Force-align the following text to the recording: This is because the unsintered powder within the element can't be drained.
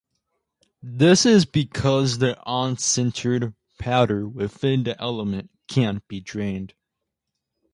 This 0.81 1.27
is 1.27 1.45
because 1.45 2.17
the 2.17 2.35
unsintered 2.47 3.53
powder 3.77 4.27
within 4.27 4.81
the 4.83 4.99
element 4.99 5.51
can't 5.67 6.07
be 6.07 6.19
drained. 6.19 6.73